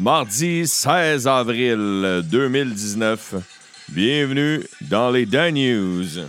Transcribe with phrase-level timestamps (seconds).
[0.00, 3.34] Mardi 16 avril 2019.
[3.90, 6.20] Bienvenue dans les Dan News.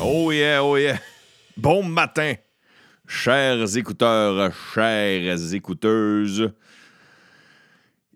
[0.00, 0.98] Oh yeah, oh yeah.
[1.56, 2.34] Bon matin,
[3.06, 6.52] chers écouteurs, chères écouteuses.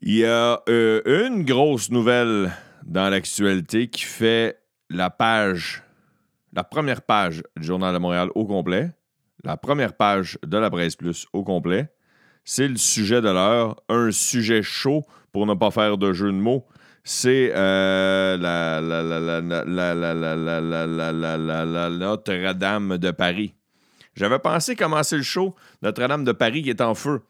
[0.02, 2.52] Il y a une grosse nouvelle
[2.84, 4.60] dans l'actualité qui fait
[4.90, 5.82] la page,
[6.52, 8.92] la première page du Journal de Montréal au complet,
[9.42, 11.88] la première page de la Presse Plus au complet.
[12.44, 16.36] C'est le sujet de l'heure, un sujet chaud pour ne pas faire de jeu de
[16.36, 16.66] mots.
[17.02, 18.78] C'est la
[21.98, 23.54] Notre-Dame de Paris.
[24.14, 27.22] J'avais pensé commencer le show, Notre-Dame de Paris qui est en feu.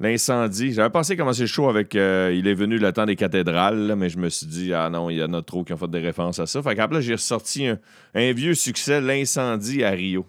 [0.00, 0.72] L'incendie.
[0.72, 4.08] J'avais pensé commencer le show avec euh, Il est venu le temps des cathédrales, mais
[4.08, 6.00] je me suis dit, ah non, il y en a trop qui ont fait des
[6.00, 6.62] références à ça.
[6.62, 10.26] Fait qu'après, j'ai ressorti un, vieux succès, L'incendie à Rio.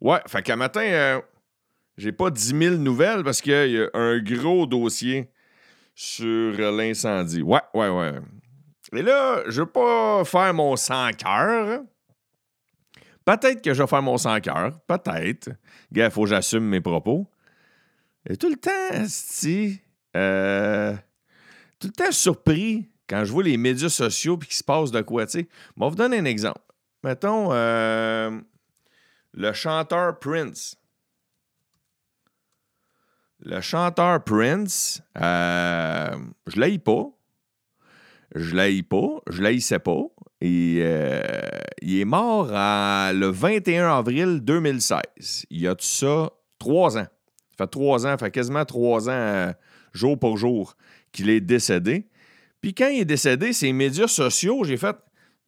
[0.00, 1.20] Ouais, fait qu'à matin, euh,
[1.96, 5.30] j'ai pas 10 000 nouvelles parce qu'il y a un gros dossier
[5.94, 7.42] sur l'incendie.
[7.42, 8.14] Ouais, ouais, ouais.
[8.92, 11.82] Et là, je veux pas faire mon sans cœur.
[13.24, 14.72] Peut-être que je vais faire mon sans cœur.
[14.86, 15.50] Peut-être.
[15.92, 17.26] Gars, il faut que j'assume mes propos.
[18.28, 19.80] Et tout le temps, si,
[20.16, 20.94] euh,
[21.78, 25.02] tout le temps surpris quand je vois les médias sociaux puis qu'il se passe de
[25.02, 25.48] quoi, tu sais.
[25.76, 26.62] On va vous donner un exemple.
[27.02, 28.40] Mettons, euh,
[29.34, 30.76] le chanteur Prince.
[33.40, 36.16] Le chanteur Prince, euh,
[36.46, 37.10] je l'aille pas.
[38.34, 39.20] Je l'aille pas.
[39.28, 40.00] Je l'aillissais pas.
[40.40, 40.78] Et
[41.82, 45.46] il est mort le 21 avril 2016.
[45.50, 47.06] Il y a tout ça trois ans?
[47.56, 49.52] Ça fait trois ans, ça fait quasiment trois ans, euh,
[49.92, 50.76] jour pour jour,
[51.12, 52.06] qu'il est décédé.
[52.60, 54.96] Puis quand il est décédé, ses médias sociaux, j'ai fait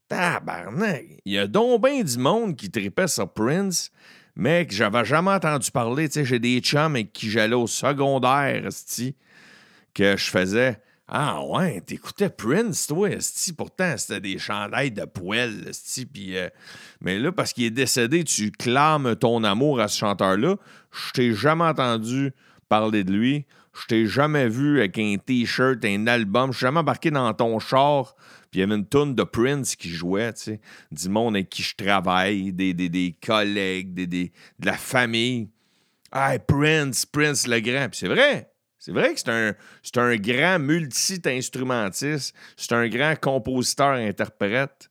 [0.08, 3.90] Tabarnak, il y a donc bien du monde qui tripait sur Prince,
[4.36, 6.08] mais que j'avais jamais entendu parler.
[6.08, 9.16] Tu sais, j'ai des chums avec qui j'allais au secondaire, esti,
[9.94, 10.78] que je faisais.
[11.08, 13.52] Ah ouais, t'écoutais Prince, toi, esti.
[13.52, 16.04] Pourtant, c'était des chandails de poêle, esti.
[16.04, 16.48] Puis, euh,
[17.00, 20.56] mais là, parce qu'il est décédé, tu clames ton amour à ce chanteur-là.
[20.96, 22.32] Je t'ai jamais entendu
[22.68, 23.46] parler de lui.
[23.78, 26.52] Je t'ai jamais vu avec un T-shirt, un album.
[26.52, 28.14] Je suis jamais embarqué dans ton char.
[28.50, 30.60] Puis il y avait une tonne de Prince qui jouait, tu sais.
[30.90, 35.50] Du monde avec qui je travaille, des, des, des collègues, des, des- de la famille.
[36.10, 37.88] Ah, Prince, Prince le grand.
[37.90, 38.50] Puis c'est vrai.
[38.78, 39.52] C'est vrai que c'est un,
[39.82, 42.34] c'est un grand multi-instrumentiste.
[42.56, 44.90] C'est un grand compositeur-interprète.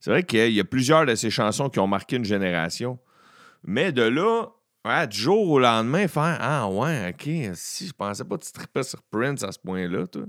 [0.00, 2.98] C'est vrai qu'il y a plusieurs de ses chansons qui ont marqué une génération.
[3.64, 4.46] Mais de là,
[4.84, 8.52] ouais, du jour au lendemain, faire Ah ouais, ok, si je pensais pas que tu
[8.52, 10.24] tripais sur Prince à ce point-là, toi.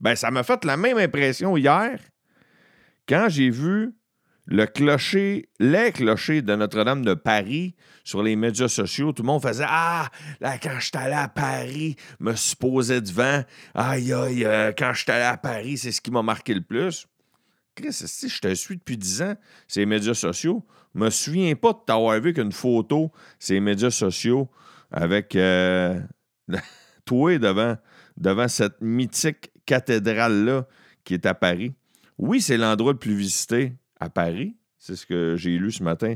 [0.00, 1.98] Ben, ça m'a fait la même impression hier
[3.08, 3.94] quand j'ai vu
[4.50, 9.12] le clocher, les clochers de Notre-Dame de Paris sur les médias sociaux.
[9.12, 10.08] Tout le monde faisait Ah,
[10.40, 13.42] là, quand je suis allé à Paris, me posé devant.
[13.74, 16.62] Aïe, aïe, euh, quand je suis allé à Paris, c'est ce qui m'a marqué le
[16.62, 17.06] plus.
[17.74, 19.34] Chris, si je te suis depuis 10 ans,
[19.66, 24.48] ces médias sociaux, me souviens pas de t'avoir vu qu'une photo, ces médias sociaux,
[24.90, 26.00] avec euh,
[27.04, 30.66] toi devant, cette mythique cathédrale-là
[31.04, 31.74] qui est à Paris.
[32.16, 34.56] Oui, c'est l'endroit le plus visité à Paris.
[34.78, 36.14] C'est ce que j'ai lu ce matin.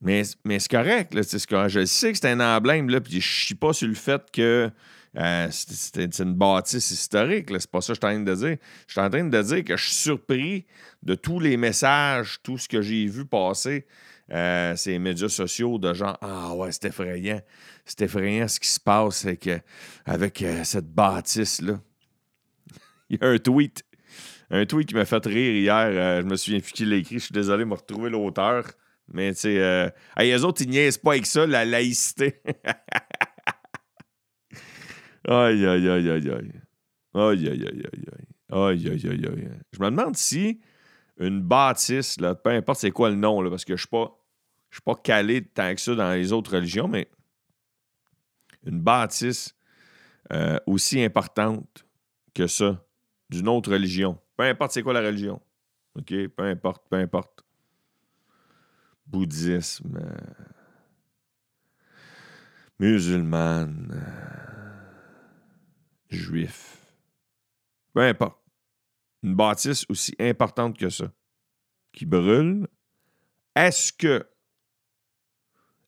[0.00, 1.16] Mais, mais c'est correct,
[1.48, 1.68] correct.
[1.70, 4.70] Je sais que c'est un emblème, puis je chie pas sur le fait que
[5.16, 7.48] euh, c'est- une bâtisse historique.
[7.58, 8.56] C'est pas ça que je suis en train de dire.
[8.86, 10.66] Je suis en train de dire que je suis surpris
[11.02, 13.86] de tous les messages, tout ce que j'ai vu passer,
[14.32, 17.40] euh, ces médias sociaux de gens Ah ouais, c'est effrayant.
[17.84, 19.58] C'est effrayant ce qui se passe avec, euh,
[20.04, 21.80] avec euh, cette bâtisse-là.
[23.08, 23.84] Il y a un tweet.
[24.50, 26.20] Un tweet qui m'a fait rire hier.
[26.20, 27.18] je me souviens plus qui l'a écrit.
[27.18, 28.64] Je suis désolé de me retrouver l'auteur.
[29.12, 32.42] Mais tu sais, hey, eux autres, ils niaisent pas avec ça, la laïcité.
[35.26, 36.52] aïe, aïe, aïe, aïe, aïe.
[37.14, 38.26] Aïe, aïe, aïe, aïe, aïe.
[38.48, 39.48] Aïe, aïe, aïe.
[39.72, 40.60] Je me demande si
[41.18, 44.12] une bâtisse, peu importe c'est quoi le nom, parce que je suis pas.
[44.70, 47.08] Suis pas calé tant que ça dans les autres religions, mais
[48.66, 49.54] une bâtisse
[50.32, 51.86] euh, aussi importante
[52.34, 52.84] que ça,
[53.30, 54.18] d'une autre religion.
[54.36, 55.40] Peu importe c'est quoi la religion.
[55.94, 56.12] OK?
[56.28, 57.42] Peu importe, peu importe.
[59.06, 59.96] Bouddhisme.
[59.96, 60.44] euh,
[62.78, 63.92] musulmane.
[63.94, 64.55] euh,
[66.10, 66.78] juif.
[67.94, 68.38] Peu importe.
[69.22, 71.10] Une bâtisse aussi importante que ça,
[71.92, 72.68] qui brûle,
[73.54, 74.26] est-ce que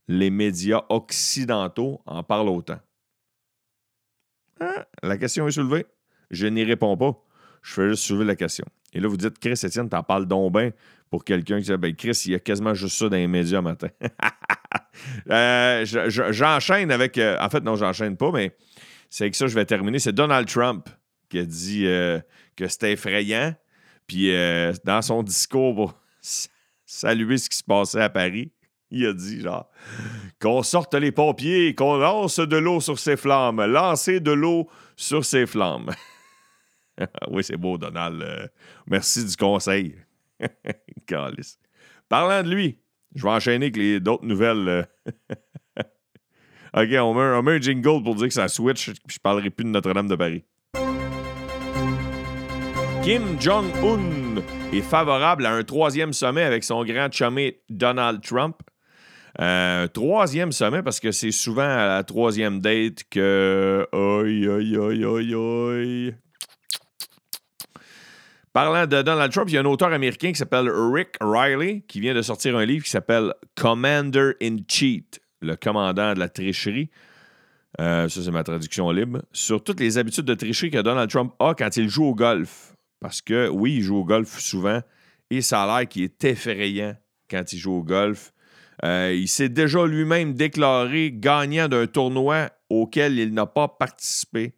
[0.08, 2.80] les médias occidentaux en parlent autant?
[4.60, 5.86] Ah, la question est soulevée.
[6.30, 7.22] Je n'y réponds pas.
[7.62, 8.64] Je fais juste soulever la question.
[8.92, 10.70] Et là, vous dites, Chris, Étienne, t'en parles donc bien
[11.10, 13.60] pour quelqu'un qui dit, ben, Chris, il y a quasiment juste ça dans les médias
[13.60, 13.88] matin.
[15.30, 17.18] Euh, j'enchaîne avec.
[17.18, 18.56] Euh, en fait, non, j'enchaîne pas, mais
[19.10, 19.98] c'est avec ça que je vais terminer.
[19.98, 20.88] C'est Donald Trump
[21.28, 22.20] qui a dit euh,
[22.56, 23.54] que c'était effrayant.
[24.06, 24.32] Puis
[24.84, 26.00] dans son discours pour
[26.86, 28.52] saluer ce qui se passait à Paris,
[28.90, 29.68] il a dit genre
[30.40, 35.26] qu'on sorte les pompiers, qu'on lance de l'eau sur ses flammes, lancer de l'eau sur
[35.26, 35.90] ses flammes.
[37.30, 38.50] oui, c'est beau, Donald.
[38.86, 39.94] merci du conseil.
[42.08, 42.78] Parlant de lui,
[43.14, 44.88] je vais enchaîner avec les d'autres nouvelles.
[46.74, 50.08] OK, on met, jingle pour dire que ça switch, puis je parlerai plus de Notre-Dame
[50.08, 50.44] de Paris.
[53.02, 54.42] Kim Jong-un
[54.72, 58.56] est favorable à un troisième sommet avec son grand chumé Donald Trump.
[59.40, 63.86] Euh, troisième sommet parce que c'est souvent à la troisième date que.
[63.92, 66.14] Aïe, aïe, aïe, aïe, aïe.
[68.52, 72.00] Parlant de Donald Trump, il y a un auteur américain qui s'appelle Rick Riley qui
[72.00, 76.90] vient de sortir un livre qui s'appelle Commander in Cheat, le commandant de la tricherie.
[77.80, 79.22] Euh, ça, c'est ma traduction libre.
[79.32, 82.74] Sur toutes les habitudes de tricherie que Donald Trump a quand il joue au golf.
[83.00, 84.80] Parce que, oui, il joue au golf souvent
[85.30, 86.96] et ça a l'air qu'il est effrayant
[87.30, 88.32] quand il joue au golf.
[88.84, 94.54] Euh, il s'est déjà lui-même déclaré gagnant d'un tournoi auquel il n'a pas participé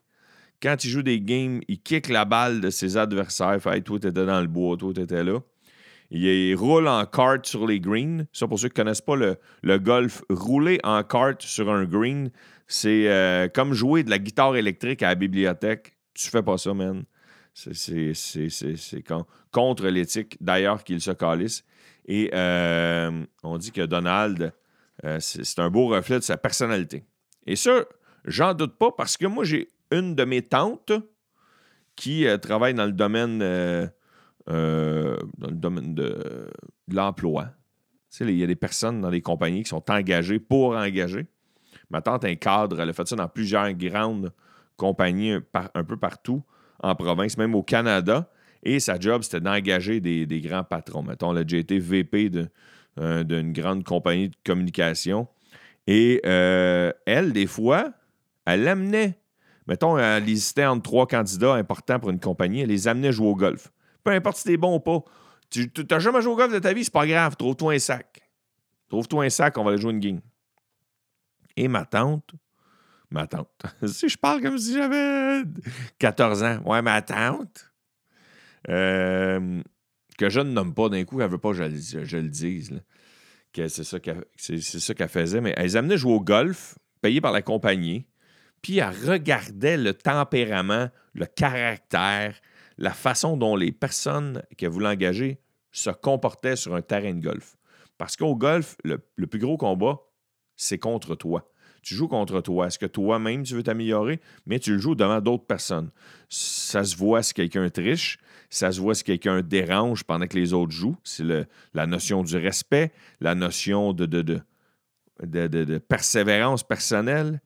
[0.63, 3.61] quand il joue des games, il kick la balle de ses adversaires.
[3.61, 5.41] Fait, toi, t'étais dans le bois, toi, t'étais là.
[6.11, 8.27] Il, roule en kart sur les greens.
[8.33, 12.31] Ça, pour ceux qui ne connaissent pas le, golf, rouler en kart sur un green,
[12.67, 15.97] c'est euh, comme jouer de la guitare électrique à la bibliothèque.
[16.15, 17.05] Tu fais pas ça, man.
[17.55, 18.13] C'est
[19.53, 21.65] contre l'éthique, d'ailleurs, qu'il se calisse.
[22.07, 24.53] Et euh, on dit que Donald,
[25.05, 27.05] euh, c'est un beau reflet de sa personnalité.
[27.47, 27.85] Et ça,
[28.25, 30.93] j'en doute pas parce que moi, j'ai une de mes tantes
[31.97, 33.91] qui travaille dans le domaine,
[34.49, 36.51] euh, euh, dans le domaine de,
[36.89, 37.49] l'emploi.
[38.21, 41.27] il y a des personnes dans les compagnies qui sont engagées pour engager.
[41.91, 44.33] Ma tante est un cadre, elle a fait ça dans plusieurs grandes
[44.77, 46.43] compagnies un, peu partout
[46.83, 48.31] en province, même au Canada.
[48.63, 51.03] Et sa job, c'était d'engager des, grands patrons.
[51.03, 55.29] Mettons, elle a déjà été VP d'une grande compagnie de communication.
[55.87, 57.93] Et elle, des fois,
[58.47, 59.21] elle amenait
[59.71, 63.37] mettons, elle hésitait entre trois candidats importants pour une compagnie, elle les amenait jouer au
[63.37, 63.71] golf.
[64.05, 65.03] Peu importe si t'es bon ou pas.
[65.51, 68.23] Tu n'as jamais joué au golf de ta vie, c'est pas grave, trouve-toi un sac.
[68.89, 70.21] Trouve-toi un sac, on va aller jouer une game.
[71.57, 72.31] Et ma tante,
[73.11, 73.51] ma tante,
[73.87, 75.43] si je parle comme si j'avais
[75.99, 77.73] 14 ans, ouais, ma tante,
[78.69, 79.61] euh,
[80.17, 82.81] que je ne nomme pas d'un coup, elle veut pas que je, le dise,
[83.53, 88.07] que c'est ça qu'elle faisait, mais elle amenait jouer au golf, payé par la compagnie
[88.63, 92.35] puis elle regardait le tempérament, le caractère,
[92.81, 95.39] la façon dont les personnes qu'elle voulait engager
[95.71, 97.57] se comportaient sur un terrain de golf.
[97.99, 100.01] Parce qu'au golf, le, plus gros combat,
[100.57, 101.53] c'est contre toi.
[101.83, 102.67] Tu joues contre toi.
[102.67, 105.91] Est-ce que toi-même, tu veux t'améliorer, mais tu le joues devant d'autres personnes.
[106.29, 108.19] Ça se voit si quelqu'un triche,
[108.49, 110.97] ça se voit si quelqu'un dérange pendant que les autres jouent.
[111.05, 111.25] C'est
[111.75, 114.43] la notion du respect, la notion de
[115.89, 117.41] persévérance personnelle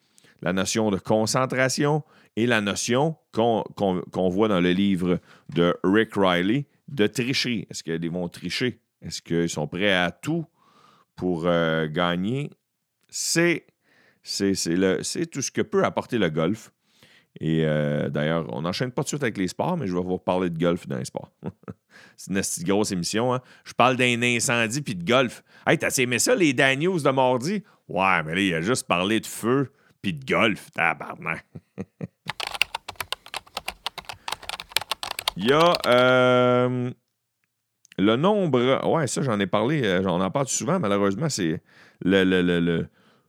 [0.45, 2.05] la notion de concentration
[2.37, 5.21] et la notion qu'on voit dans le livre
[5.55, 7.67] de Rick Riley de tricher.
[7.71, 8.81] Est-ce qu'ils vont tricher?
[9.03, 10.45] Est-ce qu'ils sont prêts à tout
[11.17, 12.51] pour euh, gagner?
[13.09, 13.67] C'est
[14.23, 16.73] tout ce que peut apporter le golf.
[17.41, 20.03] Et euh, d'ailleurs, on n'enchaîne pas tout de suite avec les sports, mais je vais
[20.03, 21.33] vous parler de golf dans les sports.
[22.17, 23.35] C'est une grosse émission.
[23.35, 23.41] Hein?
[23.65, 25.43] Je parle d'un incendie puis de golf.
[25.67, 27.65] Hey, t'as aimé ça, les Dan News de mardi?
[27.89, 29.73] Ouais, mais là, il a juste parlé de feu
[30.05, 31.47] puis de golf, tabarnak.
[35.37, 36.91] Il y a euh,
[37.97, 38.87] le nombre.
[38.87, 41.63] Ouais, ça, j'en ai parlé, euh, j'en en parle souvent, malheureusement, c'est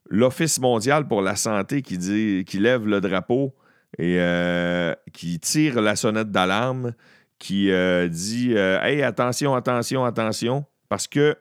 [0.10, 3.56] l'Office mondial pour la santé qui dit qui lève le drapeau
[3.98, 6.94] et euh, qui tire la sonnette d'alarme,
[7.40, 7.72] qui
[8.10, 11.38] dit Hey, attention, attention, attention, parce que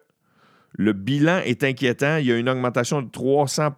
[0.75, 2.19] le bilan est inquiétant.
[2.19, 3.73] Il y a une augmentation de 300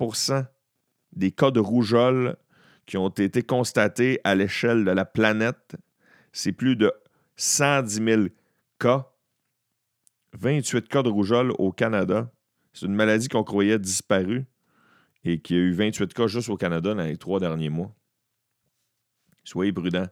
[1.17, 2.37] des cas de rougeole
[2.87, 5.77] qui ont été constatés à l'échelle de la planète.
[6.33, 6.93] C'est plus de
[7.37, 8.23] 110 000
[8.79, 9.11] cas.
[10.39, 12.31] 28 cas de rougeole au Canada.
[12.73, 14.45] C'est une maladie qu'on croyait disparue
[15.25, 17.93] et qui a eu 28 cas juste au Canada dans les trois derniers mois.
[19.45, 20.09] Soyez prudents.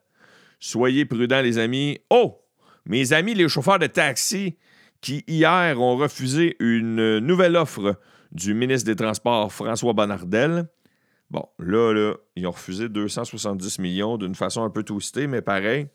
[0.58, 1.98] Soyez prudents, les amis.
[2.10, 2.40] Oh!
[2.86, 4.56] Mes amis, les chauffeurs de taxi
[5.00, 8.00] qui, hier, ont refusé une nouvelle offre
[8.32, 10.68] du ministre des Transports, François Bonnardel,
[11.30, 15.88] Bon, là, là, ils ont refusé 270 millions d'une façon un peu twistée, mais pareil.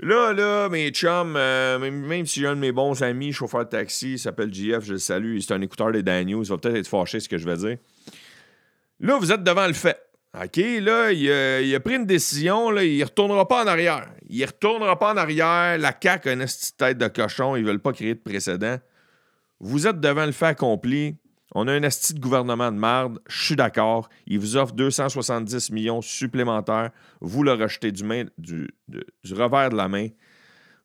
[0.00, 4.12] Là, là, mes chums, euh, même, si un de mes bons amis, chauffeur de taxi,
[4.12, 6.88] il s'appelle JF, je le salue, c'est un écouteur des Daniels, il va peut-être être
[6.88, 7.78] fâché ce que je vais dire.
[9.00, 10.00] Là, vous êtes devant le fait.
[10.34, 14.10] OK, là, il a, pris une décision, là, il ne retournera pas en arrière.
[14.28, 15.78] Il ne retournera pas en arrière.
[15.78, 18.78] La CAQ a une petite tête de cochon, ils ne veulent pas créer de précédent.
[19.60, 21.16] Vous êtes devant le fait accompli.
[21.54, 24.08] On a un asti de gouvernement de marde, je suis d'accord.
[24.26, 26.90] Il vous offre 270 millions supplémentaires.
[27.20, 28.02] Vous le rejetez du,
[29.30, 30.08] revers de la main.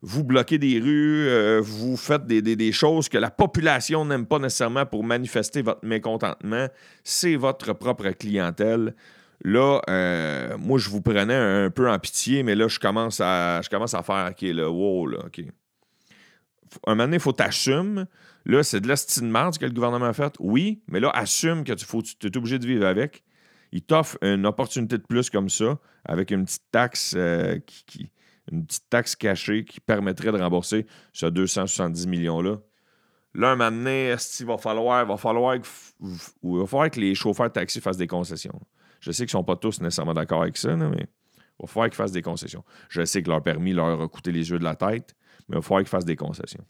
[0.01, 4.85] Vous bloquez des rues, euh, vous faites des, choses que la population n'aime pas nécessairement
[4.85, 6.67] pour manifester votre mécontentement.
[7.03, 8.95] C'est votre propre clientèle.
[9.43, 13.61] Là, euh, moi, je vous prenais un, peu en pitié, mais là, je commence à,
[13.63, 15.41] faire, OK, le wow, là, OK.
[16.85, 18.03] Un moment donné, il faut t'assumer
[18.45, 20.33] Là, c'est de l'estime de merde que le gouvernement a fait.
[20.39, 23.23] Oui, mais là, assume que tu es obligé de vivre avec.
[23.71, 27.59] Il t'offre une opportunité de plus comme ça, avec une petite taxe euh,
[28.51, 32.57] une petite taxe cachée qui permettrait de rembourser ce 270 millions-là.
[33.35, 35.67] Là, un moment donné, il va falloir, va falloir, que,
[36.01, 38.59] va falloir que les chauffeurs de taxi fassent des concessions?
[38.99, 41.89] Je sais qu'ils ne sont pas tous nécessairement d'accord avec ça, mais il va falloir
[41.89, 42.63] qu'ils fassent des concessions.
[42.89, 45.15] Je sais que leur permis leur a coûté les yeux de la tête,
[45.47, 46.65] mais il va falloir qu'ils fassent des concessions.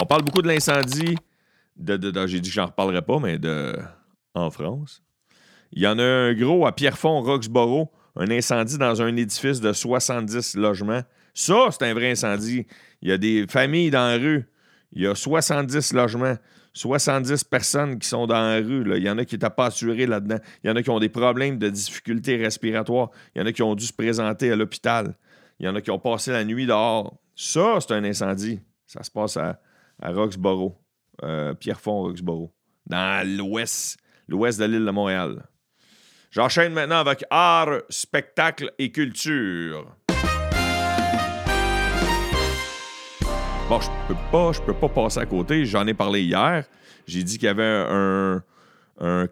[0.00, 1.16] On parle beaucoup de l'incendie.
[1.76, 3.76] De, J'ai dit que j'en reparlerai pas, mais de
[4.34, 5.02] en France.
[5.72, 9.72] Il y en a un gros à Pierrefonds, Roxborough, un incendie dans un édifice de
[9.72, 11.02] 70 logements.
[11.32, 12.66] Ça, c'est un vrai incendie.
[13.02, 14.48] Il y a des familles dans la rue.
[14.92, 16.36] Il y a 70 logements.
[16.74, 18.84] 70 personnes qui sont dans la rue.
[18.96, 20.38] Il y en a qui n'étaient pas assurés là-dedans.
[20.62, 23.10] Il y en a qui ont des problèmes de difficultés respiratoires.
[23.34, 25.14] Il y en a qui ont dû se présenter à l'hôpital.
[25.58, 27.16] Il y en a qui ont passé la nuit dehors.
[27.36, 28.60] Ça, c'est un incendie.
[28.86, 29.60] Ça se passe à
[30.00, 30.74] à Roxborough,
[31.22, 32.50] euh, Pierrefonds, Roxborough,
[32.86, 33.98] dans l'ouest,
[34.28, 35.46] l'ouest de l'île de Montréal.
[36.30, 39.96] J'enchaîne maintenant avec art, spectacle et culture.
[43.68, 45.64] Bon, je peux pas, je peux pas passer à côté.
[45.64, 46.64] J'en ai parlé hier.
[47.06, 48.42] J'ai dit qu'il y avait un,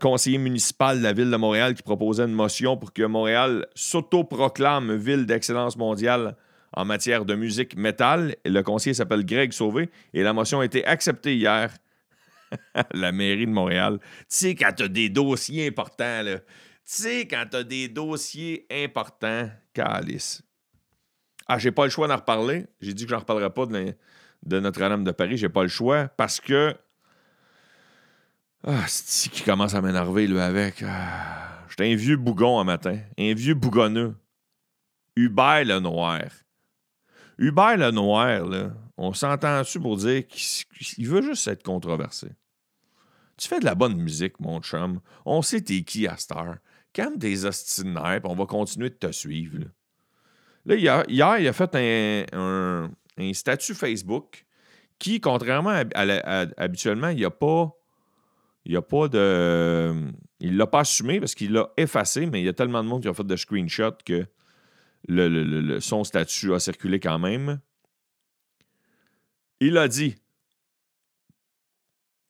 [0.00, 4.94] conseiller municipal de la ville de Montréal qui proposait une motion pour que Montréal s'autoproclame
[4.96, 6.36] ville d'excellence mondiale
[6.74, 8.36] en matière de musique métal.
[8.44, 11.72] Le conseiller s'appelle Greg Sauvé et la motion a été acceptée hier.
[12.94, 13.98] la mairie de Montréal.
[14.00, 16.38] Tu sais, quand tu as des dossiers importants, là.
[16.38, 16.44] Tu
[16.84, 20.42] sais, quand tu as des dossiers importants, calice.
[21.46, 22.66] Ah, j'ai pas le choix d'en reparler.
[22.80, 25.36] J'ai dit que j'en reparlerai pas de, Notre-Dame de Paris.
[25.36, 26.74] J'ai pas le choix parce que.
[28.64, 30.84] Ah, c'est qui commence à m'énerver, lui, avec.
[30.86, 32.98] Ah, J'étais un vieux bougon un matin.
[33.18, 34.14] Un vieux bougonneux.
[35.16, 36.22] Hubert le Noir.
[37.42, 42.28] Hubert Lenoir, là, on s'entend-tu pour dire qu'il veut juste être controversé?
[43.36, 45.00] Tu fais de la bonne musique, mon chum.
[45.24, 46.58] On sait t'es qui à Star.
[46.92, 49.58] Calme tes ostinaires, on va continuer de te suivre.
[50.66, 51.74] Là, hier, il a fait
[52.32, 52.88] un,
[53.32, 54.46] statut Facebook
[55.00, 57.76] qui, contrairement à, habituellement, il n'y a pas.
[58.64, 60.12] Il a pas de.
[60.38, 63.02] Il l'a pas assumé parce qu'il l'a effacé, mais il y a tellement de monde
[63.02, 64.28] qui a fait de screenshots que
[65.80, 67.60] son statut a circulé quand même.
[69.60, 70.16] Il a dit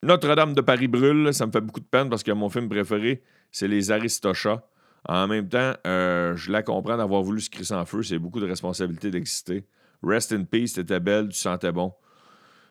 [0.02, 1.32] Notre-Dame de Paris brûle.
[1.32, 4.66] Ça me fait beaucoup de peine parce que mon film préféré, c'est Les Aristochats.
[5.08, 8.02] En même temps, euh, je la comprends d'avoir voulu se crisser en feu.
[8.02, 9.64] C'est beaucoup de responsabilité d'exister.
[10.02, 11.92] Rest in peace, t'étais belle, tu sentais bon.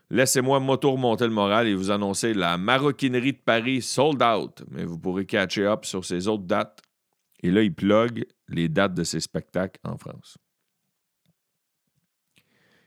[0.09, 4.63] Laissez-moi moto remonter le moral et vous annoncer la maroquinerie de Paris sold out.
[4.69, 6.81] Mais vous pourrez catcher up sur ces autres dates.
[7.43, 10.37] Et là, il plug les dates de ses spectacles en France.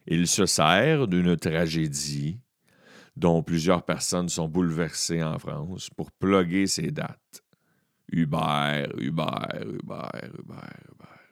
[0.07, 2.39] Il se sert d'une tragédie
[3.17, 7.43] dont plusieurs personnes sont bouleversées en France pour plugger ses dates.
[8.13, 11.25] Hubert, Hubert, Hubert, Hubert, Hubert.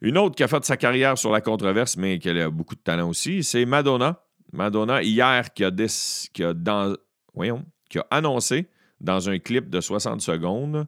[0.00, 2.80] Une autre qui a fait sa carrière sur la controverse, mais qui a beaucoup de
[2.80, 4.20] talent aussi, c'est Madonna.
[4.52, 6.96] Madonna, hier, qui a, qui a, dans,
[7.88, 8.68] qui a annoncé
[9.02, 10.86] dans un clip de 60 secondes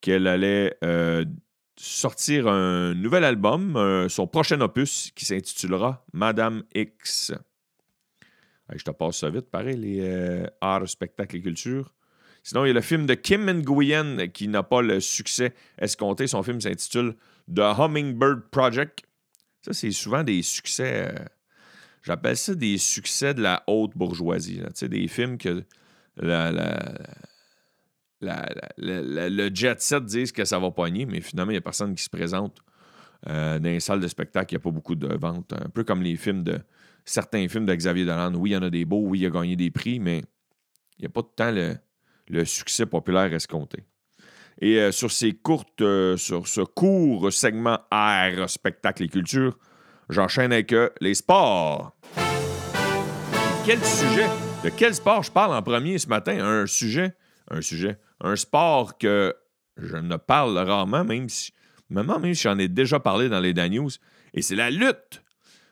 [0.00, 1.24] qu'elle allait euh,
[1.76, 7.32] sortir un nouvel album, son prochain opus qui s'intitulera Madame X.
[8.74, 11.94] je te passe ça vite, pareil, les euh, arts, spectacles et culture.
[12.44, 16.26] Sinon, il y a le film de Kim Nguyen qui n'a pas le succès escompté.
[16.26, 17.16] Son film s'intitule
[17.52, 19.04] The Hummingbird Project.
[19.62, 21.08] Ça, c'est souvent des succès.
[21.08, 21.24] Euh,
[22.02, 24.60] j'appelle ça des succès de la haute bourgeoisie.
[24.74, 25.64] sais, Des films que
[26.18, 26.52] la,
[28.78, 32.02] le jet set disent que ça va pogner, mais finalement, il n'y a personne qui
[32.02, 32.58] se présente
[33.28, 34.52] euh, dans les salles de spectacle.
[34.52, 35.52] Il n'y a pas beaucoup de ventes.
[35.52, 36.58] Un peu comme les films de
[37.04, 38.34] certains films de Xavier Dolan.
[38.34, 40.18] Oui, il y en a des beaux, oui, il a gagné des prix, mais
[40.98, 41.78] il n'y a pas tout le temps
[42.28, 43.84] le, succès populaire escompté.
[44.60, 49.58] Et euh, sur ces courtes, euh, sur ce court segment art, spectacle et culture,
[50.08, 51.96] j'enchaîne avec les sports.
[53.64, 54.28] Quel sujet?
[54.62, 56.38] De quel sport je parle en premier ce matin?
[56.44, 57.14] Un sujet,
[57.50, 59.34] un sujet, un sport que
[59.76, 61.52] je ne parle rarement, même si,
[61.90, 63.90] même, si j'en ai déjà parlé dans les Dan News,
[64.32, 65.22] et c'est la lutte.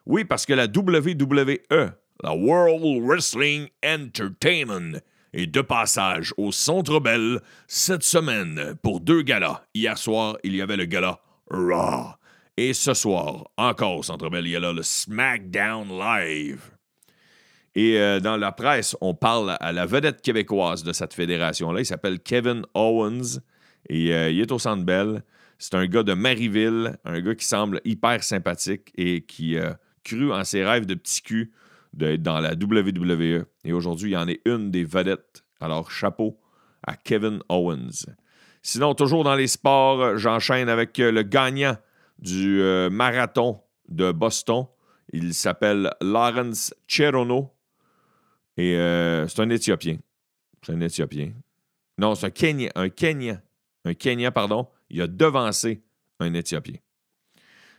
[0.06, 4.99] Oui, parce que la WWE, la World Wrestling Entertainment,
[5.32, 9.62] est de passage au Centre Bell cette semaine pour deux galas.
[9.75, 11.20] Hier soir, il y avait le gala
[11.50, 12.14] Raw.
[12.56, 16.70] Et ce soir, encore au Centre Bell, il y a là le SmackDown Live.
[17.75, 21.81] Et euh, dans la presse, on parle à la vedette québécoise de cette fédération-là.
[21.81, 23.41] Il s'appelle Kevin Owens
[23.88, 25.23] et euh, il est au Centre Bell.
[25.59, 30.33] C'est un gars de Maryville, un gars qui semble hyper sympathique et qui a cru
[30.33, 31.52] en ses rêves de petit cul
[31.93, 33.45] d'être dans la WWE.
[33.64, 35.45] Et aujourd'hui, il en est une des vedettes.
[35.61, 36.41] Alors, chapeau
[36.87, 38.07] à Kevin Owens.
[38.62, 41.76] Sinon, toujours dans les sports, j'enchaîne avec euh, le gagnant
[42.19, 44.67] du euh, marathon de Boston.
[45.12, 47.51] Il s'appelle Lawrence Cherono.
[48.56, 49.97] Et euh, c'est un Éthiopien.
[50.62, 51.32] C'est un Éthiopien.
[51.99, 52.71] Non, c'est un Kenyan.
[52.75, 53.40] Un Kenyan.
[53.85, 54.68] Un Kenyan, pardon.
[54.90, 55.82] Il a devancé
[56.21, 56.76] un Éthiopien.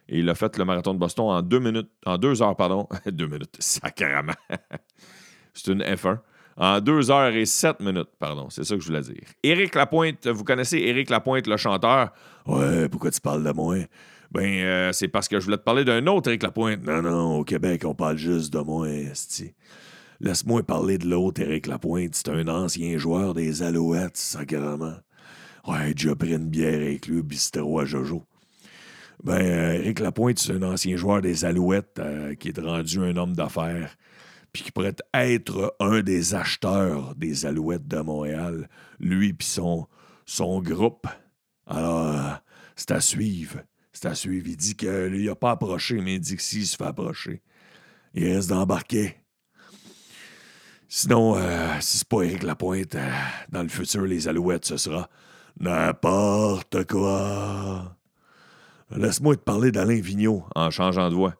[0.10, 2.88] Et il a fait le marathon de Boston en deux minutes, en deux heures, pardon.
[3.06, 4.34] deux minutes, sacrément.
[5.54, 6.20] c'est une F1.
[6.56, 8.50] En deux heures et sept minutes, pardon.
[8.50, 9.24] C'est ça que je voulais dire.
[9.42, 12.12] Éric Lapointe, vous connaissez Éric Lapointe, le chanteur?
[12.46, 13.78] Ouais, pourquoi tu parles de moi?
[14.30, 16.84] Ben, euh, c'est parce que je voulais te parler d'un autre Éric Lapointe.
[16.84, 19.54] Non, non, au Québec, on parle juste de moi, esti.
[20.24, 22.16] Laisse-moi parler de l'autre Éric Lapointe.
[22.16, 24.96] C'est un ancien joueur des Alouettes, sacrément.
[25.68, 28.24] Ouais, déjà pris une bière avec lui, bistrot à Jojo.
[29.22, 33.36] Ben, euh, Lapointe, c'est un ancien joueur des Alouettes euh, qui est rendu un homme
[33.36, 33.98] d'affaires,
[34.54, 38.70] puis qui pourrait être un des acheteurs des Alouettes de Montréal,
[39.02, 39.88] lui puis son,
[40.26, 41.06] son groupe.
[41.68, 42.32] Alors, euh,
[42.78, 43.60] c'est à suivre.
[43.92, 44.48] C'est à suivre.
[44.48, 47.42] Il dit qu'il lui a pas approché, mais il dit que s'il se fait approcher,
[48.14, 49.18] il reste d'embarquer.
[50.96, 51.36] Sinon,
[51.80, 52.96] si c'est pas Éric Lapointe,
[53.50, 55.10] dans le futur, les Alouettes, ce sera
[55.60, 57.96] n'importe quoi.
[58.96, 61.34] Laisse-moi te parler d'Alain Vigneault en changeant de voix.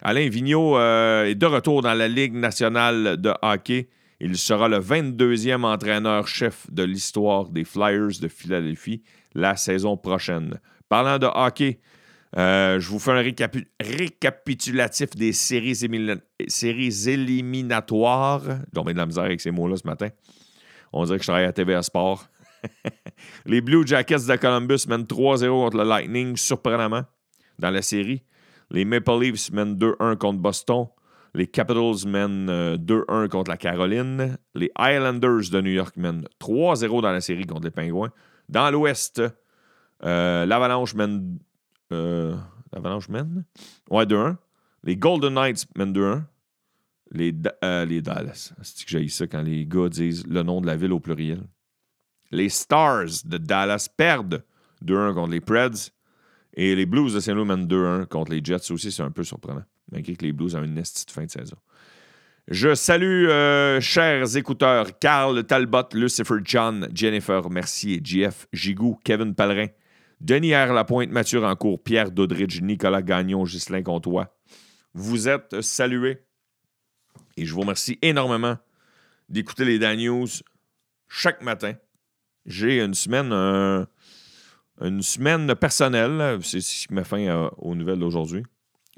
[0.00, 3.90] Alain Vigneault euh, est de retour dans la Ligue nationale de hockey.
[4.18, 9.02] Il sera le 22e entraîneur-chef de l'histoire des Flyers de Philadelphie
[9.34, 10.58] la saison prochaine.
[10.88, 11.80] Parlant de hockey,
[12.36, 13.22] euh, je vous fais un
[13.80, 15.76] récapitulatif des séries,
[16.48, 18.42] séries éliminatoires.
[18.44, 20.08] J'ai de la misère avec ces mots-là ce matin.
[20.92, 22.26] On dirait que je travaille à TVA Sport.
[23.46, 27.04] les Blue Jackets de Columbus mènent 3-0 contre le Lightning, surprenamment,
[27.58, 28.22] dans la série.
[28.70, 30.86] Les Maple Leafs mènent 2-1 contre Boston.
[31.34, 34.38] Les Capitals mènent 2-1 euh, contre la Caroline.
[34.54, 38.10] Les Islanders de New York mènent 3-0 dans la série contre les Pingouins.
[38.48, 39.22] Dans l'Ouest,
[40.04, 41.38] euh, l'Avalanche mène.
[41.92, 42.36] Euh,
[42.72, 43.44] L'Avalanche mène
[43.90, 44.36] Ouais, 2-1.
[44.82, 46.22] Les Golden Knights mènent 2-1.
[47.12, 47.32] Les,
[47.86, 48.52] les Dallas.
[48.62, 51.42] C'est que j'ai ça quand les gars disent le nom de la ville au pluriel?
[52.32, 54.44] Les Stars de Dallas perdent
[54.84, 55.92] 2-1 contre les Preds.
[56.54, 58.72] Et les Blues de Saint-Louis mènent 2-1 contre les Jets.
[58.72, 61.56] aussi, c'est un peu surprenant, malgré que les Blues ont une petite fin de saison.
[62.48, 69.66] Je salue, euh, chers écouteurs, Carl Talbot, Lucifer John, Jennifer Mercier, JF Gigou, Kevin Pellerin,
[70.20, 70.72] Denis R.
[70.72, 74.34] Lapointe, Mathieu Rancourt, Pierre Dodridge, Nicolas Gagnon, Ghislain Comtois.
[74.94, 76.22] Vous êtes salués.
[77.36, 78.56] Et je vous remercie énormément
[79.28, 80.28] d'écouter les Dan News
[81.08, 81.74] chaque matin.
[82.46, 83.30] J'ai une semaine,
[85.02, 86.38] semaine personnelle.
[86.42, 88.44] C'est ce qui fin aux nouvelles d'aujourd'hui.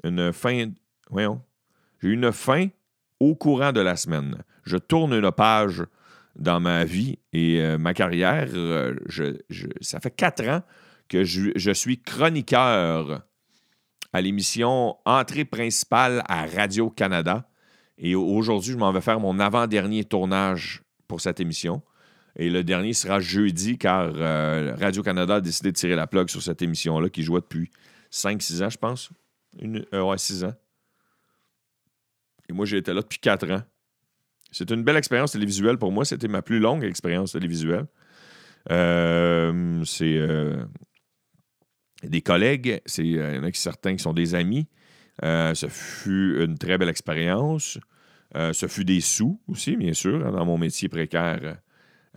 [0.03, 0.71] Une fin.
[1.09, 1.41] Voyons.
[2.01, 2.67] J'ai une fin
[3.19, 4.37] au courant de la semaine.
[4.63, 5.83] Je tourne une page
[6.35, 8.47] dans ma vie et euh, ma carrière.
[8.53, 8.95] Euh,
[9.81, 10.61] ça fait quatre ans
[11.09, 13.23] que je, suis chroniqueur
[14.13, 17.49] à l'émission Entrée principale à Radio-Canada.
[17.97, 21.81] Et aujourd'hui, je m'en vais faire mon avant-dernier tournage pour cette émission.
[22.37, 26.41] Et le dernier sera jeudi, car euh, Radio-Canada a décidé de tirer la plug sur
[26.41, 27.69] cette émission-là qui jouait depuis
[28.11, 29.09] 5-6 ans, je pense.
[29.61, 30.53] Euh, ouais, 6 ans.
[32.47, 33.63] Et moi, j'ai été là depuis 4 ans.
[34.51, 36.05] C'est une belle expérience télévisuelle pour moi.
[36.05, 37.87] C'était ma plus longue expérience télévisuelle.
[38.71, 40.17] Euh, c'est
[42.03, 44.67] des collègues, c'est, il y en a certains qui sont des amis.
[45.21, 47.77] ce fut une très belle expérience.
[48.33, 51.57] ce fut des sous aussi, bien sûr, hein, dans mon métier précaire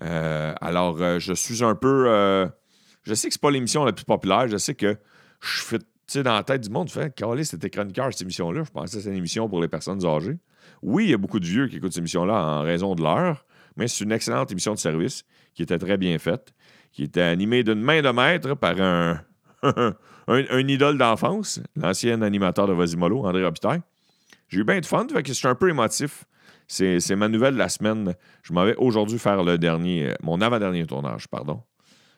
[0.01, 2.05] euh, alors, euh, je suis un peu.
[2.09, 2.47] Euh,
[3.03, 4.49] je sais que c'est pas l'émission la plus populaire.
[4.49, 4.97] Je sais que
[5.40, 5.79] je fais
[6.23, 8.64] dans la tête du monde, fait Carlis, c'était chroniqueur, cette émission-là.
[8.64, 10.38] Je pensais que c'était une émission pour les personnes âgées.
[10.83, 13.47] Oui, il y a beaucoup de vieux qui écoutent cette émission-là en raison de l'heure,
[13.77, 16.53] mais c'est une excellente émission de service qui était très bien faite,
[16.92, 19.23] qui était animée d'une main de maître par un,
[19.62, 23.83] un, idole d'enfance, l'ancien animateur de Vasimolo, André Robitaille.
[24.48, 26.25] J'ai eu bien de fun, fait que c'est un peu émotif.
[26.68, 28.14] C'est, ma nouvelle de la semaine.
[28.42, 31.62] Je m'avais aujourd'hui faire le dernier, euh, mon avant-dernier tournage, pardon.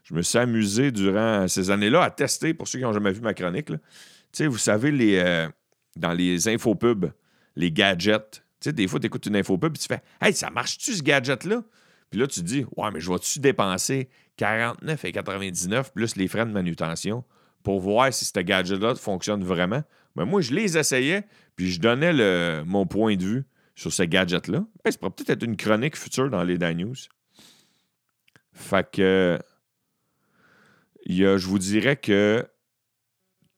[0.05, 3.21] Je me suis amusé durant ces années-là à tester, pour ceux qui n'ont jamais vu
[3.21, 3.71] ma chronique.
[4.33, 5.49] Sais, vous savez, les, euh,
[5.97, 7.07] dans les infopubs,
[7.57, 8.45] les gadgets.
[8.61, 11.03] Tu sais, des fois, tu écoutes une infopub et tu fais Hey, ça marche-tu ce
[11.03, 11.63] gadget-là?
[12.15, 16.53] Puis là, tu te dis Ouais, mais je vais-tu dépenser 49,99 plus les frais de
[16.53, 17.25] manutention
[17.65, 19.83] pour voir si ce gadget-là fonctionne vraiment?
[20.15, 24.05] Mais moi, je les essayais, puis je donnais le, mon point de vue sur ce
[24.05, 24.65] gadget-là.
[24.85, 26.95] ça pourrait peut-être être une chronique future dans les Dan News.
[28.53, 29.41] Fait que.
[31.09, 32.47] je vous dirais que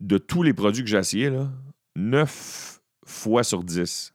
[0.01, 1.51] de tous les produits que j'ai essayés, là,
[1.95, 4.14] 9 fois sur 10,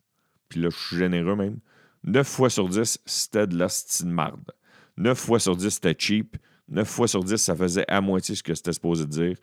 [0.50, 1.60] puis là, je suis généreux même,
[2.04, 3.68] 9 fois sur 10, c'était de la
[4.06, 4.52] marde.
[4.98, 6.38] 9 fois sur 10, c'était cheap.
[6.70, 9.36] 9 fois sur 10, ça faisait à moitié ce que c'était supposé dire.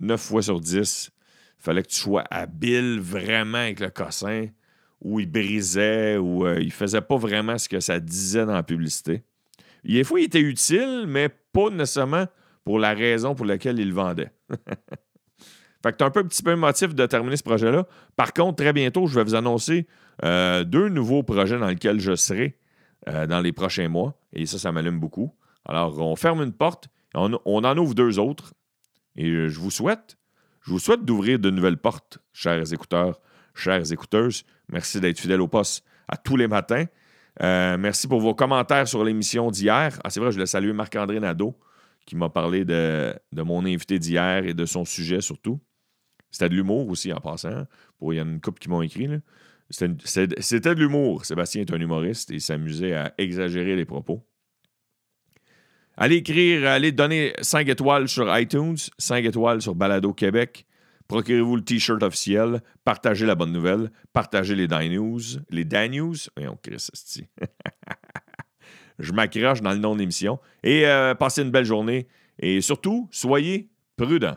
[0.00, 1.10] 9 fois sur 10,
[1.58, 4.48] il fallait que tu sois habile vraiment avec le cossin,
[5.00, 8.62] ou il brisait, ou euh, il faisait pas vraiment ce que ça disait dans la
[8.62, 9.22] publicité.
[9.84, 12.26] Des fois, il était utile, mais pas nécessairement
[12.64, 14.32] pour la raison pour laquelle il le vendait.
[14.50, 17.86] fait que tu as un peu un petit peu motif de terminer ce projet-là.
[18.16, 19.86] Par contre, très bientôt, je vais vous annoncer
[20.24, 22.58] euh, deux nouveaux projets dans lesquels je serai
[23.08, 24.18] euh, dans les prochains mois.
[24.32, 25.34] Et ça, ça m'allume beaucoup.
[25.64, 28.54] Alors, on ferme une porte, on, en ouvre deux autres.
[29.16, 30.18] Et je vous souhaite,
[30.62, 33.20] je vous souhaite d'ouvrir de nouvelles portes, chers écouteurs,
[33.54, 34.44] chères écouteuses.
[34.68, 36.84] Merci d'être fidèles au poste à tous les matins.
[37.42, 39.98] Euh, merci pour vos commentaires sur l'émission d'hier.
[40.04, 41.58] Ah, c'est vrai, je voulais saluer Marc-André Nadeau,
[42.06, 45.60] qui m'a parlé de, mon invité d'hier et de son sujet surtout.
[46.30, 47.66] C'était de l'humour aussi en passant.
[47.98, 49.08] Pour, il y a une couple qui m'ont écrit.
[49.70, 51.24] C'était de l'humour.
[51.24, 54.24] Sébastien est un humoriste et s'amusait à exagérer les propos.
[55.96, 60.66] Allez écrire, allez donner 5 étoiles sur iTunes, 5 étoiles sur Balado Québec.
[61.08, 65.20] Procurez-vous le T-shirt officiel, partagez la bonne nouvelle, partagez les Dan News.
[65.50, 66.16] Les Dan News?
[68.98, 70.38] Je m'accroche dans le nom de l'émission.
[70.62, 72.08] Et euh, passez une belle journée.
[72.38, 74.36] Et surtout, soyez prudents.